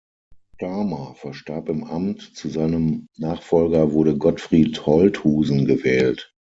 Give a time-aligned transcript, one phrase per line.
[0.55, 6.33] Stahmer verstarb im Amt, zu seinem Nachfolger wurde Gottfried Holthusen gewählt.